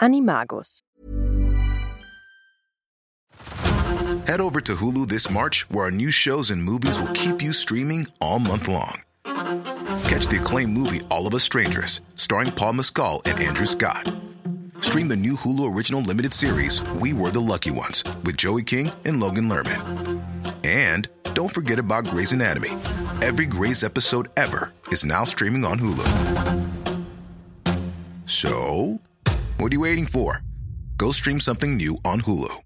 Animagus. 0.00 0.82
Head 4.26 4.40
over 4.40 4.60
to 4.60 4.76
Hulu 4.76 5.08
this 5.08 5.30
March, 5.30 5.68
where 5.70 5.86
our 5.86 5.90
new 5.90 6.10
shows 6.10 6.50
and 6.50 6.62
movies 6.62 7.00
will 7.00 7.12
keep 7.12 7.42
you 7.42 7.52
streaming 7.52 8.06
all 8.20 8.38
month 8.38 8.68
long. 8.68 9.02
Catch 9.24 10.28
the 10.28 10.38
acclaimed 10.40 10.72
movie 10.72 11.00
All 11.10 11.26
of 11.26 11.34
Us 11.34 11.42
Strangers, 11.42 12.00
starring 12.14 12.52
Paul 12.52 12.74
Mescal 12.74 13.22
and 13.24 13.40
Andrew 13.40 13.66
Scott. 13.66 14.12
Stream 14.80 15.08
the 15.08 15.16
new 15.16 15.34
Hulu 15.34 15.74
original 15.74 16.00
limited 16.00 16.32
series 16.32 16.80
We 16.92 17.12
Were 17.12 17.30
the 17.30 17.40
Lucky 17.40 17.70
Ones 17.70 18.04
with 18.24 18.36
Joey 18.36 18.62
King 18.62 18.92
and 19.04 19.20
Logan 19.20 19.48
Lerman. 19.48 20.22
And 20.64 21.08
don't 21.34 21.52
forget 21.52 21.78
about 21.78 22.04
Grey's 22.06 22.32
Anatomy. 22.32 22.70
Every 23.20 23.46
Grey's 23.46 23.82
episode 23.82 24.28
ever 24.36 24.72
is 24.92 25.04
now 25.04 25.24
streaming 25.24 25.64
on 25.64 25.78
Hulu. 25.78 26.06
So, 28.26 29.00
what 29.60 29.72
are 29.72 29.74
you 29.74 29.82
waiting 29.82 30.06
for? 30.06 30.42
Go 30.96 31.12
stream 31.12 31.40
something 31.40 31.76
new 31.76 31.98
on 32.04 32.22
Hulu. 32.22 32.62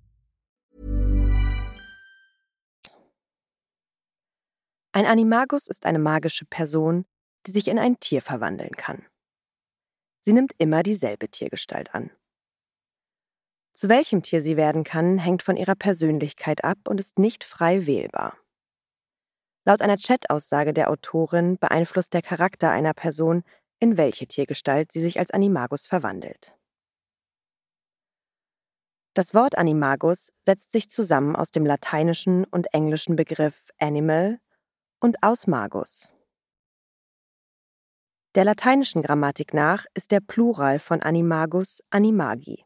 Ein 4.92 5.06
Animagus 5.06 5.66
ist 5.66 5.86
eine 5.86 5.98
magische 5.98 6.44
Person, 6.44 7.04
die 7.46 7.50
sich 7.50 7.66
in 7.66 7.80
ein 7.80 7.98
Tier 7.98 8.22
verwandeln 8.22 8.76
kann. 8.76 9.04
Sie 10.20 10.32
nimmt 10.32 10.54
immer 10.58 10.84
dieselbe 10.84 11.28
Tiergestalt 11.28 11.94
an. 11.94 12.10
Zu 13.74 13.88
welchem 13.88 14.22
Tier 14.22 14.40
sie 14.40 14.56
werden 14.56 14.84
kann, 14.84 15.18
hängt 15.18 15.42
von 15.42 15.56
ihrer 15.56 15.74
Persönlichkeit 15.74 16.62
ab 16.62 16.78
und 16.86 17.00
ist 17.00 17.18
nicht 17.18 17.42
frei 17.42 17.86
wählbar. 17.86 18.38
Laut 19.66 19.82
einer 19.82 19.96
Chat-Aussage 19.96 20.72
der 20.72 20.90
Autorin 20.90 21.58
beeinflusst 21.58 22.14
der 22.14 22.22
Charakter 22.22 22.70
einer 22.70 22.94
Person, 22.94 23.42
in 23.80 23.96
welche 23.96 24.28
Tiergestalt 24.28 24.92
sie 24.92 25.00
sich 25.00 25.18
als 25.18 25.32
Animagus 25.32 25.86
verwandelt. 25.86 26.53
Das 29.14 29.32
Wort 29.32 29.56
Animagus 29.56 30.32
setzt 30.42 30.72
sich 30.72 30.90
zusammen 30.90 31.36
aus 31.36 31.52
dem 31.52 31.64
lateinischen 31.64 32.44
und 32.46 32.74
englischen 32.74 33.14
Begriff 33.14 33.70
animal 33.78 34.40
und 35.00 35.22
aus 35.22 35.46
magus. 35.46 36.10
Der 38.34 38.42
lateinischen 38.42 39.02
Grammatik 39.02 39.54
nach 39.54 39.86
ist 39.94 40.10
der 40.10 40.18
Plural 40.18 40.80
von 40.80 41.00
animagus 41.00 41.80
animagi 41.90 42.64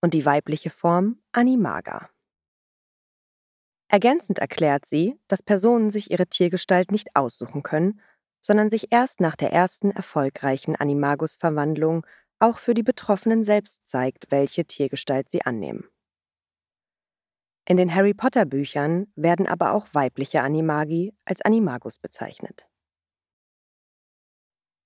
und 0.00 0.12
die 0.12 0.26
weibliche 0.26 0.70
Form 0.70 1.22
Animaga. 1.30 2.10
Ergänzend 3.86 4.40
erklärt 4.40 4.86
sie, 4.86 5.20
dass 5.28 5.42
Personen 5.42 5.92
sich 5.92 6.10
ihre 6.10 6.26
Tiergestalt 6.26 6.90
nicht 6.90 7.14
aussuchen 7.14 7.62
können, 7.62 8.00
sondern 8.40 8.70
sich 8.70 8.88
erst 8.90 9.20
nach 9.20 9.36
der 9.36 9.52
ersten 9.52 9.92
erfolgreichen 9.92 10.74
Animagus-Verwandlung 10.74 12.04
auch 12.40 12.58
für 12.58 12.74
die 12.74 12.82
Betroffenen 12.82 13.44
selbst 13.44 13.88
zeigt, 13.88 14.30
welche 14.30 14.64
Tiergestalt 14.64 15.30
sie 15.30 15.42
annehmen. 15.42 15.84
In 17.66 17.76
den 17.76 17.94
Harry 17.94 18.14
Potter 18.14 18.46
Büchern 18.46 19.12
werden 19.14 19.46
aber 19.46 19.74
auch 19.74 19.88
weibliche 19.92 20.42
Animagi 20.42 21.14
als 21.24 21.42
Animagus 21.42 21.98
bezeichnet. 21.98 22.66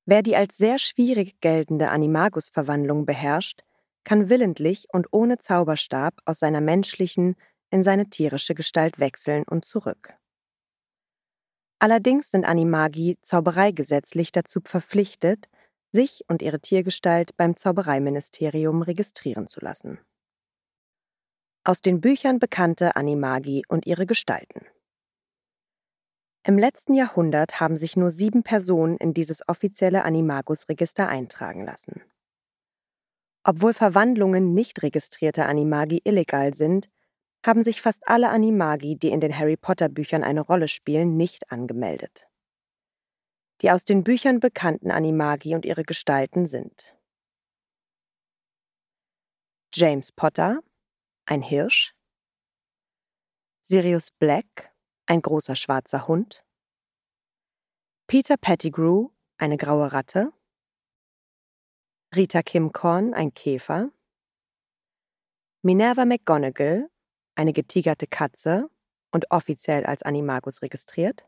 Wer 0.07 0.23
die 0.23 0.37
als 0.37 0.59
sehr 0.59 0.79
schwierig 0.79 1.41
geltende 1.41 1.91
Animagus-Verwandlung 1.91 3.07
beherrscht, 3.07 3.63
kann 4.05 4.29
willentlich 4.29 4.87
und 4.93 5.07
ohne 5.13 5.39
Zauberstab 5.39 6.21
aus 6.27 6.41
seiner 6.41 6.61
menschlichen 6.61 7.37
in 7.71 7.83
seine 7.83 8.11
tierische 8.11 8.55
Gestalt 8.55 8.99
wechseln 8.99 9.45
und 9.49 9.65
zurück. 9.65 10.15
Allerdings 11.79 12.31
sind 12.31 12.45
Animagi 12.45 13.17
zaubereigesetzlich 13.23 14.31
dazu 14.31 14.61
verpflichtet, 14.65 15.49
sich 15.95 16.25
und 16.29 16.43
ihre 16.43 16.61
Tiergestalt 16.61 17.37
beim 17.37 17.57
Zaubereiministerium 17.57 18.83
registrieren 18.83 19.47
zu 19.47 19.61
lassen. 19.61 19.99
Aus 21.65 21.81
den 21.81 22.01
Büchern 22.01 22.39
bekannte 22.39 22.97
Animagi 22.97 23.63
und 23.69 23.87
ihre 23.87 24.05
Gestalten. 24.05 24.67
Im 26.47 26.59
letzten 26.59 26.95
Jahrhundert 26.95 27.61
haben 27.61 27.79
sich 27.79 27.97
nur 27.97 28.11
sieben 28.11 28.43
Personen 28.43 28.99
in 28.99 29.15
dieses 29.15 29.49
offizielle 29.49 30.05
Animagus-Register 30.05 31.09
eintragen 31.09 31.65
lassen. 31.65 32.03
Obwohl 33.45 33.73
Verwandlungen 33.73 34.53
nicht 34.53 34.83
registrierter 34.83 35.47
Animagi 35.47 36.03
illegal 36.05 36.53
sind, 36.55 36.91
haben 37.47 37.63
sich 37.63 37.81
fast 37.81 38.09
alle 38.09 38.31
Animagi, 38.31 38.97
die 38.97 39.11
in 39.11 39.21
den 39.21 39.39
Harry 39.39 39.57
Potter 39.57 39.89
Büchern 39.89 40.25
eine 40.25 40.41
Rolle 40.41 40.69
spielen, 40.69 41.17
nicht 41.17 41.51
angemeldet. 41.53 42.27
Die 43.61 43.71
aus 43.71 43.85
den 43.85 44.05
Büchern 44.05 44.41
bekannten 44.41 44.91
Animagi 44.91 45.55
und 45.55 45.65
ihre 45.65 45.85
Gestalten 45.85 46.47
sind. 46.47 46.97
James 49.73 50.13
Potter, 50.13 50.61
ein 51.27 51.43
Hirsch, 51.43 51.95
Sirius 53.61 54.11
Black, 54.11 54.75
ein 55.07 55.23
großer 55.23 55.57
schwarzer 55.57 56.07
Hund, 56.07 56.45
Peter 58.07 58.37
Pettigrew, 58.37 59.11
eine 59.39 59.57
graue 59.57 59.93
Ratte, 59.93 60.33
Rita 62.15 62.43
Kim 62.43 62.73
Korn, 62.73 63.15
ein 63.15 63.33
Käfer, 63.33 63.91
Minerva 65.63 66.05
McGonagall, 66.05 66.91
eine 67.35 67.53
getigerte 67.53 68.07
Katze 68.07 68.69
und 69.11 69.31
offiziell 69.31 69.87
als 69.87 70.03
Animagus 70.03 70.61
registriert, 70.61 71.27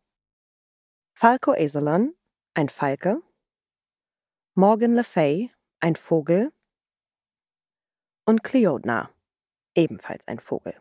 Falco 1.15 1.53
Azelon, 1.53 2.15
ein 2.57 2.71
Falke, 2.71 3.21
Morgan 4.55 4.95
Le 4.95 5.05
Fay, 5.05 5.51
ein 5.81 5.95
Vogel 5.95 6.55
und 8.25 8.43
Cleodna, 8.43 9.11
ebenfalls 9.75 10.27
ein 10.27 10.41
Vogel. 10.41 10.75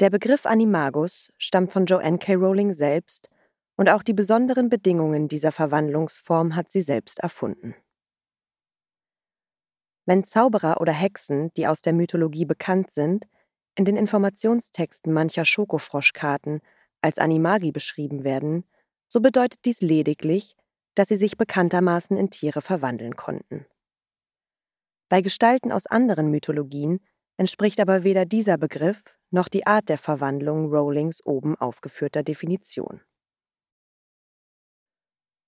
Der 0.00 0.10
Begriff 0.10 0.44
Animagus 0.44 1.32
stammt 1.38 1.70
von 1.70 1.86
Joanne 1.86 2.18
K. 2.18 2.34
Rowling 2.34 2.72
selbst 2.72 3.30
und 3.76 3.88
auch 3.88 4.02
die 4.02 4.12
besonderen 4.12 4.68
Bedingungen 4.68 5.28
dieser 5.28 5.52
Verwandlungsform 5.52 6.56
hat 6.56 6.72
sie 6.72 6.82
selbst 6.82 7.20
erfunden. 7.20 7.76
Wenn 10.04 10.24
Zauberer 10.24 10.80
oder 10.80 10.92
Hexen, 10.92 11.54
die 11.54 11.68
aus 11.68 11.80
der 11.80 11.92
Mythologie 11.92 12.44
bekannt 12.44 12.90
sind, 12.90 13.28
in 13.76 13.84
den 13.84 13.96
Informationstexten 13.96 15.12
mancher 15.12 15.44
Schokofroschkarten 15.44 16.60
als 17.02 17.18
Animagi 17.18 17.70
beschrieben 17.70 18.24
werden, 18.24 18.64
so 19.08 19.20
bedeutet 19.20 19.64
dies 19.64 19.80
lediglich, 19.80 20.56
dass 20.94 21.08
sie 21.08 21.16
sich 21.16 21.36
bekanntermaßen 21.36 22.16
in 22.16 22.30
Tiere 22.30 22.62
verwandeln 22.62 23.16
konnten. 23.16 23.66
Bei 25.08 25.20
Gestalten 25.20 25.70
aus 25.70 25.86
anderen 25.86 26.30
Mythologien 26.30 27.00
entspricht 27.36 27.80
aber 27.80 28.02
weder 28.02 28.24
dieser 28.24 28.58
Begriff 28.58 29.16
noch 29.30 29.48
die 29.48 29.66
Art 29.66 29.88
der 29.88 29.98
Verwandlung 29.98 30.70
Rowlings 30.70 31.24
oben 31.24 31.56
aufgeführter 31.56 32.22
Definition. 32.22 33.00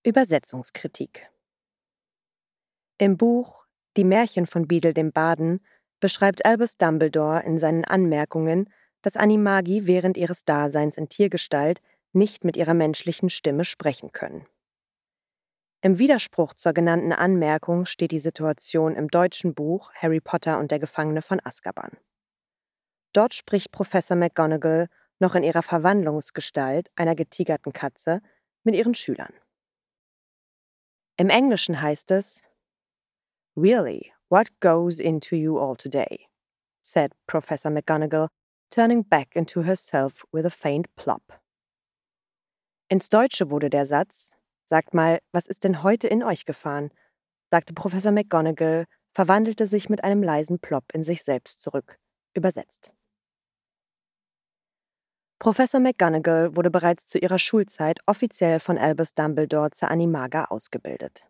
Übersetzungskritik 0.04 1.28
Im 2.98 3.16
Buch 3.16 3.66
Die 3.96 4.04
Märchen 4.04 4.46
von 4.46 4.68
Beadle 4.68 4.94
dem 4.94 5.12
Baden 5.12 5.60
beschreibt 5.98 6.46
Albus 6.46 6.76
Dumbledore 6.76 7.42
in 7.42 7.58
seinen 7.58 7.84
Anmerkungen, 7.84 8.72
dass 9.02 9.16
Animagi 9.16 9.86
während 9.86 10.16
ihres 10.16 10.44
Daseins 10.44 10.96
in 10.96 11.08
Tiergestalt 11.08 11.80
nicht 12.12 12.44
mit 12.44 12.56
ihrer 12.56 12.74
menschlichen 12.74 13.30
Stimme 13.30 13.64
sprechen 13.64 14.12
können. 14.12 14.46
Im 15.80 15.98
Widerspruch 15.98 16.54
zur 16.54 16.72
genannten 16.72 17.12
Anmerkung 17.12 17.86
steht 17.86 18.10
die 18.10 18.18
Situation 18.18 18.96
im 18.96 19.08
deutschen 19.08 19.54
Buch 19.54 19.92
Harry 19.94 20.20
Potter 20.20 20.58
und 20.58 20.72
der 20.72 20.80
Gefangene 20.80 21.22
von 21.22 21.40
Azkaban. 21.44 21.96
Dort 23.12 23.34
spricht 23.34 23.70
Professor 23.70 24.16
McGonagall 24.16 24.88
noch 25.20 25.34
in 25.34 25.44
ihrer 25.44 25.62
Verwandlungsgestalt 25.62 26.90
einer 26.96 27.14
getigerten 27.14 27.72
Katze 27.72 28.20
mit 28.64 28.74
ihren 28.74 28.94
Schülern. 28.94 29.32
Im 31.16 31.30
Englischen 31.30 31.80
heißt 31.80 32.10
es 32.10 32.42
Really, 33.56 34.12
what 34.28 34.48
goes 34.60 35.00
into 35.00 35.36
you 35.36 35.58
all 35.58 35.76
today? 35.76 36.28
said 36.80 37.12
Professor 37.26 37.70
McGonagall, 37.70 38.28
turning 38.70 39.02
back 39.02 39.34
into 39.34 39.62
herself 39.62 40.24
with 40.32 40.44
a 40.44 40.50
faint 40.50 40.86
plop. 40.96 41.37
Ins 42.90 43.10
Deutsche 43.10 43.50
wurde 43.50 43.68
der 43.68 43.86
Satz 43.86 44.32
Sagt 44.64 44.92
mal, 44.92 45.20
was 45.32 45.46
ist 45.46 45.64
denn 45.64 45.82
heute 45.82 46.08
in 46.08 46.22
euch 46.22 46.44
gefahren? 46.44 46.90
sagte 47.50 47.72
Professor 47.72 48.12
McGonagall, 48.12 48.84
verwandelte 49.12 49.66
sich 49.66 49.88
mit 49.88 50.04
einem 50.04 50.22
leisen 50.22 50.58
Plop 50.58 50.84
in 50.92 51.02
sich 51.02 51.22
selbst 51.22 51.60
zurück. 51.60 51.98
Übersetzt. 52.34 52.92
Professor 55.38 55.80
McGonagall 55.80 56.56
wurde 56.56 56.70
bereits 56.70 57.06
zu 57.06 57.18
ihrer 57.18 57.38
Schulzeit 57.38 58.00
offiziell 58.06 58.58
von 58.60 58.76
Albus 58.76 59.14
Dumbledore 59.14 59.70
zur 59.70 59.90
Animaga 59.90 60.46
ausgebildet. 60.46 61.28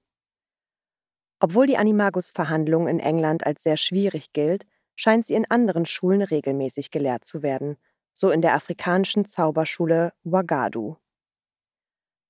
Obwohl 1.41 1.67
die 1.67 1.77
Animagus-Verhandlung 1.77 2.89
in 2.89 3.01
England 3.01 3.47
als 3.47 3.63
sehr 3.63 3.77
schwierig 3.77 4.33
gilt, 4.33 4.65
scheint 4.97 5.27
sie 5.27 5.35
in 5.35 5.49
anderen 5.49 5.87
Schulen 5.87 6.23
regelmäßig 6.23 6.91
gelehrt 6.91 7.25
zu 7.25 7.43
werden, 7.43 7.77
so 8.13 8.31
in 8.31 8.43
der 8.43 8.55
afrikanischen 8.55 9.25
Zauberschule 9.25 10.13
Wagadu. 10.25 10.97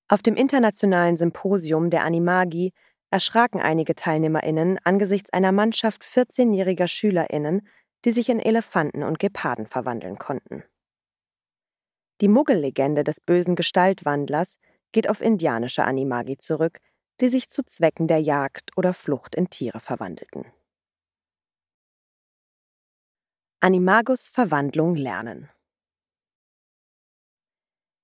Auf 0.08 0.22
dem 0.22 0.36
internationalen 0.36 1.18
Symposium 1.18 1.90
der 1.90 2.02
Animagi 2.02 2.72
erschraken 3.10 3.60
einige 3.60 3.94
TeilnehmerInnen 3.94 4.78
angesichts 4.84 5.32
einer 5.32 5.52
Mannschaft 5.52 6.02
14-jähriger 6.02 6.88
SchülerInnen, 6.88 7.68
die 8.04 8.10
sich 8.10 8.30
in 8.30 8.40
Elefanten 8.40 9.02
und 9.02 9.18
Geparden 9.18 9.66
verwandeln 9.66 10.18
konnten. 10.18 10.64
Die 12.20 12.28
Muggellegende 12.28 13.04
des 13.04 13.20
bösen 13.20 13.54
Gestaltwandlers 13.54 14.58
geht 14.92 15.10
auf 15.10 15.20
indianische 15.20 15.84
Animagi 15.84 16.38
zurück, 16.38 16.80
die 17.20 17.28
sich 17.28 17.48
zu 17.48 17.62
Zwecken 17.62 18.08
der 18.08 18.20
Jagd 18.20 18.76
oder 18.76 18.94
Flucht 18.94 19.34
in 19.34 19.50
Tiere 19.50 19.80
verwandelten. 19.80 20.46
Animagus 23.60 24.28
Verwandlung 24.28 24.94
lernen. 24.94 25.50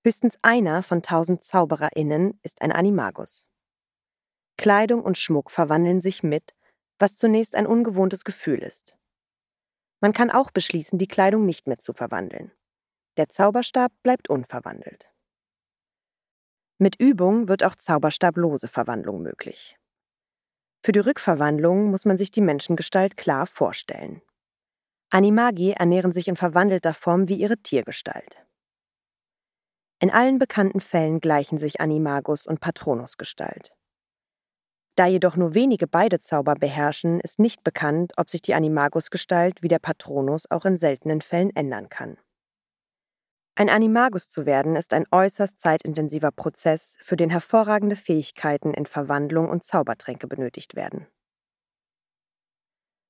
Höchstens 0.07 0.37
einer 0.43 0.83
von 0.83 1.01
tausend 1.01 1.43
ZaubererInnen 1.43 2.39
ist 2.43 2.61
ein 2.61 2.73
Animagus. 2.73 3.49
Kleidung 4.59 5.03
und 5.03 5.17
Schmuck 5.17 5.51
verwandeln 5.51 6.03
sich 6.03 6.23
mit, 6.23 6.55
was 6.99 7.17
zunächst 7.17 7.57
ein 7.57 7.67
ungewohntes 7.67 8.25
Gefühl 8.25 8.63
ist. 8.63 8.99
Man 10.01 10.13
kann 10.13 10.31
auch 10.31 10.51
beschließen, 10.51 10.99
die 10.99 11.09
Kleidung 11.09 11.47
nicht 11.47 11.67
mehr 11.67 11.79
zu 11.79 11.95
verwandeln. 11.95 12.53
Der 13.17 13.31
Zauberstab 13.31 13.93
bleibt 14.03 14.29
unverwandelt. 14.29 15.11
Mit 16.79 17.01
Übung 17.01 17.49
wird 17.49 17.65
auch 17.65 17.75
zauberstablose 17.75 18.69
Verwandlung 18.69 19.23
möglich. 19.23 19.79
Für 20.85 20.93
die 20.93 20.99
Rückverwandlung 20.99 21.91
muss 21.91 22.05
man 22.05 22.19
sich 22.19 22.31
die 22.31 22.43
Menschengestalt 22.43 23.17
klar 23.17 23.47
vorstellen. 23.47 24.21
Animagi 25.09 25.71
ernähren 25.71 26.13
sich 26.13 26.29
in 26.29 26.37
verwandelter 26.37 26.93
Form 26.93 27.29
wie 27.29 27.37
ihre 27.37 27.57
Tiergestalt. 27.57 28.45
In 30.05 30.11
allen 30.11 30.39
bekannten 30.39 30.81
Fällen 30.81 31.19
gleichen 31.19 31.57
sich 31.57 31.81
Animagus 31.81 32.47
und 32.47 32.61
Patronusgestalt. 32.61 33.75
Da 34.97 35.07
jedoch 35.07 35.35
nur 35.35 35.55
wenige 35.55 35.87
beide 35.87 36.21
Zauber 36.21 36.57
beherrschen, 36.57 37.21
ist 37.21 37.39
nicht 37.39 37.65
bekannt, 37.65 38.13
ob 38.19 38.29
sich 38.29 38.43
die 38.43 38.53
Animagus-Gestalt 38.53 39.63
wie 39.63 39.69
der 39.69 39.79
Patronus 39.79 40.45
auch 40.51 40.67
in 40.67 40.77
seltenen 40.77 41.23
Fällen 41.23 41.57
ändern 41.57 41.89
kann. 41.89 42.19
Ein 43.55 43.71
Animagus 43.71 44.29
zu 44.29 44.45
werden 44.45 44.77
ist 44.77 44.93
ein 44.93 45.07
äußerst 45.11 45.59
zeitintensiver 45.59 46.33
Prozess, 46.33 46.99
für 47.01 47.17
den 47.17 47.31
hervorragende 47.31 47.97
Fähigkeiten 47.97 48.75
in 48.75 48.85
Verwandlung 48.85 49.49
und 49.49 49.65
Zaubertränke 49.65 50.27
benötigt 50.27 50.77
werden. 50.77 51.07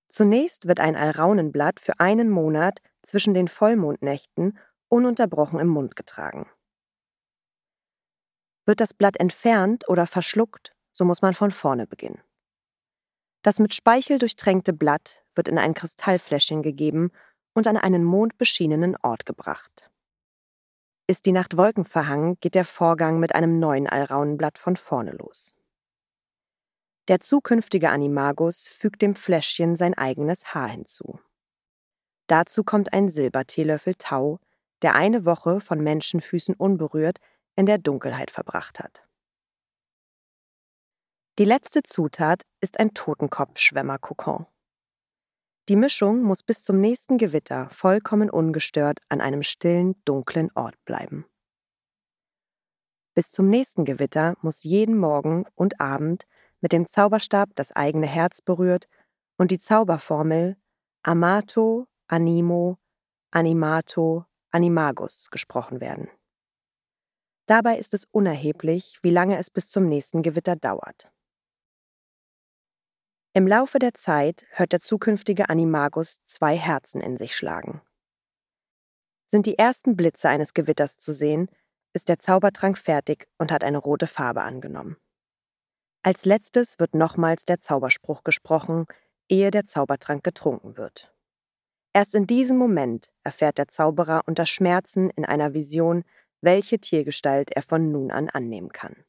Zunächst 0.07 0.69
wird 0.69 0.79
ein 0.79 0.95
Alraunenblatt 0.95 1.81
für 1.81 1.99
einen 1.99 2.31
Monat 2.31 2.83
zwischen 3.03 3.35
den 3.35 3.49
Vollmondnächten 3.49 4.57
ununterbrochen 4.89 5.59
im 5.59 5.67
Mund 5.67 5.97
getragen. 5.97 6.49
Wird 8.67 8.81
das 8.81 8.95
Blatt 8.95 9.19
entfernt 9.19 9.89
oder 9.89 10.07
verschluckt, 10.07 10.75
so 10.91 11.05
muss 11.05 11.23
man 11.23 11.35
von 11.35 11.51
vorne 11.51 11.87
beginnen. 11.87 12.23
Das 13.43 13.59
mit 13.59 13.75
Speichel 13.75 14.19
durchtränkte 14.19 14.73
Blatt 14.73 15.23
wird 15.35 15.49
in 15.49 15.59
ein 15.59 15.75
Kristallfläschchen 15.75 16.63
gegeben 16.63 17.11
und 17.53 17.67
an 17.67 17.77
einen 17.77 18.03
mondbeschienenen 18.03 18.97
Ort 19.03 19.27
gebracht. 19.27 19.91
Ist 21.07 21.27
die 21.27 21.33
Nacht 21.33 21.59
wolkenverhangen, 21.59 22.39
geht 22.41 22.55
der 22.55 22.65
Vorgang 22.65 23.21
mit 23.21 23.35
einem 23.35 23.59
neuen 23.59 23.87
Alraunenblatt 23.87 24.57
von 24.57 24.77
vorne 24.77 25.13
los. 25.13 25.55
Der 27.09 27.21
zukünftige 27.21 27.91
Animagus 27.91 28.67
fügt 28.69 29.03
dem 29.03 29.15
Fläschchen 29.15 29.77
sein 29.77 29.93
eigenes 29.93 30.55
Haar 30.55 30.71
hinzu. 30.71 31.21
Dazu 32.27 32.65
kommt 32.65 32.95
ein 32.95 33.11
Silberteelöffel 33.11 33.97
Tau, 33.97 34.41
der 34.81 34.95
eine 34.95 35.27
Woche 35.27 35.61
von 35.61 35.81
Menschenfüßen 35.81 36.55
unberührt 36.55 37.19
in 37.57 37.67
der 37.67 37.79
Dunkelheit 37.79 38.31
verbracht 38.31 38.81
hat. 38.81 39.07
Die 41.39 41.45
letzte 41.45 41.83
Zutat 41.83 42.47
ist 42.61 42.79
ein 42.79 42.95
Totenkopfschwämmerkokon. 42.95 44.47
Die 45.69 45.77
Mischung 45.77 46.23
muss 46.23 46.43
bis 46.43 46.63
zum 46.63 46.81
nächsten 46.81 47.19
Gewitter 47.19 47.69
vollkommen 47.71 48.31
ungestört 48.31 49.01
an 49.09 49.21
einem 49.21 49.43
stillen, 49.43 49.97
dunklen 50.05 50.51
Ort 50.55 50.77
bleiben. 50.85 51.25
Bis 53.15 53.31
zum 53.31 53.49
nächsten 53.49 53.85
Gewitter 53.85 54.37
muss 54.43 54.63
jeden 54.63 54.99
Morgen 54.99 55.47
und 55.55 55.81
Abend 55.81 56.27
mit 56.61 56.73
dem 56.73 56.87
Zauberstab 56.87 57.51
das 57.55 57.73
eigene 57.73 58.07
Herz 58.07 58.41
berührt 58.41 58.89
und 59.37 59.51
die 59.51 59.59
Zauberformel 59.59 60.57
Amato, 61.03 61.87
Animo, 62.09 62.79
Animato, 63.31 64.25
Animagus 64.51 65.29
gesprochen 65.31 65.81
werden. 65.81 66.09
Dabei 67.47 67.79
ist 67.79 67.93
es 67.95 68.07
unerheblich, 68.11 68.99
wie 69.03 69.11
lange 69.11 69.39
es 69.39 69.51
bis 69.51 69.69
zum 69.69 69.87
nächsten 69.87 70.23
Gewitter 70.23 70.57
dauert. 70.57 71.11
Im 73.35 73.47
Laufe 73.47 73.79
der 73.79 73.95
Zeit 73.95 74.47
hört 74.51 74.73
der 74.73 74.81
zukünftige 74.81 75.49
Animagus 75.49 76.25
zwei 76.25 76.57
Herzen 76.57 77.01
in 77.01 77.17
sich 77.17 77.35
schlagen. 77.37 77.83
Sind 79.27 79.47
die 79.47 79.59
ersten 79.59 79.97
Blitze 79.97 80.29
eines 80.29 80.55
Gewitters 80.55 80.99
zu 80.99 81.13
sehen, 81.13 81.51
ist 81.93 82.09
der 82.09 82.19
Zaubertrank 82.19 82.79
fertig 82.79 83.29
und 83.39 83.51
hat 83.51 83.65
eine 83.65 83.79
rote 83.79 84.07
Farbe 84.07 84.43
angenommen. 84.43 84.97
Als 86.03 86.25
letztes 86.25 86.79
wird 86.79 86.95
nochmals 86.95 87.45
der 87.45 87.61
Zauberspruch 87.61 88.25
gesprochen, 88.25 88.87
ehe 89.29 89.51
der 89.51 89.67
Zaubertrank 89.67 90.23
getrunken 90.23 90.77
wird. 90.77 91.13
Erst 91.93 92.15
in 92.15 92.27
diesem 92.27 92.59
Moment 92.59 93.11
erfährt 93.23 93.59
der 93.59 93.69
Zauberer 93.69 94.23
unter 94.27 94.47
Schmerzen 94.47 95.11
in 95.11 95.25
einer 95.25 95.55
Vision, 95.55 96.05
welche 96.45 96.79
Tiergestalt 96.79 97.51
er 97.51 97.63
von 97.63 97.91
nun 97.91 98.11
an 98.11 98.29
annehmen 98.29 98.71
kann. 98.71 99.05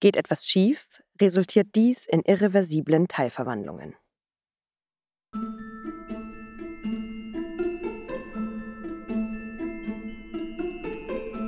Geht 0.00 0.16
etwas 0.16 0.48
schief, 0.48 0.88
resultiert 1.20 1.68
dies 1.76 2.06
in 2.06 2.22
irreversiblen 2.22 3.06
Teilverwandlungen. 3.06 3.94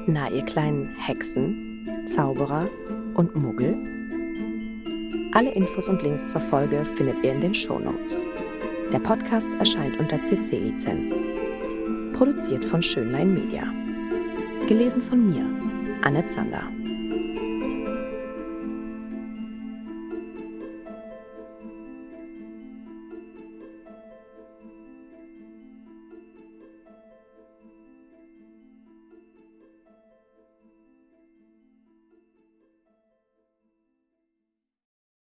Na, 0.06 0.30
ihr 0.30 0.44
kleinen 0.44 0.94
Hexen, 0.96 2.06
Zauberer 2.06 2.70
und 3.14 3.34
Muggel? 3.34 3.74
Alle 5.32 5.52
Infos 5.52 5.88
und 5.88 6.02
Links 6.02 6.26
zur 6.26 6.40
Folge 6.40 6.84
findet 6.84 7.24
ihr 7.24 7.32
in 7.32 7.40
den 7.40 7.54
Show 7.54 7.80
Notes. 7.80 8.24
Der 8.92 9.00
Podcast 9.00 9.52
erscheint 9.54 9.98
unter 9.98 10.22
CC-Lizenz. 10.22 11.18
Produziert 12.14 12.64
von 12.64 12.80
Schönlein 12.80 13.34
Media. 13.34 13.64
Gelesen 14.68 15.02
von 15.02 15.28
mir, 15.28 15.44
Anne 16.02 16.24
Zander. 16.26 16.70